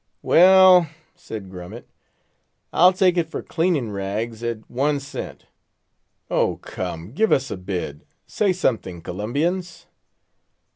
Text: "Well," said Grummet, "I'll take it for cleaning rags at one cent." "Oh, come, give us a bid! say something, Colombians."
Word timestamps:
"Well," 0.23 0.87
said 1.13 1.51
Grummet, 1.51 1.87
"I'll 2.73 2.91
take 2.91 3.17
it 3.17 3.29
for 3.29 3.43
cleaning 3.43 3.91
rags 3.91 4.41
at 4.41 4.67
one 4.67 4.99
cent." 4.99 5.45
"Oh, 6.27 6.55
come, 6.57 7.11
give 7.11 7.31
us 7.31 7.51
a 7.51 7.57
bid! 7.57 8.03
say 8.25 8.51
something, 8.51 9.03
Colombians." 9.03 9.85